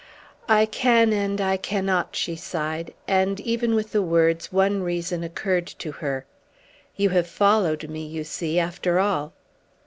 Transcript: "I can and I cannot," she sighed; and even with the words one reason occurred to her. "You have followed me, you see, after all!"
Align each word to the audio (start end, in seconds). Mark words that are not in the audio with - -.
"I 0.49 0.65
can 0.65 1.13
and 1.13 1.39
I 1.39 1.57
cannot," 1.57 2.15
she 2.15 2.35
sighed; 2.35 2.95
and 3.07 3.39
even 3.41 3.75
with 3.75 3.91
the 3.91 4.01
words 4.01 4.51
one 4.51 4.81
reason 4.81 5.23
occurred 5.23 5.67
to 5.77 5.91
her. 5.91 6.25
"You 6.95 7.09
have 7.09 7.27
followed 7.27 7.87
me, 7.87 8.03
you 8.07 8.23
see, 8.23 8.57
after 8.57 8.97
all!" 8.99 9.33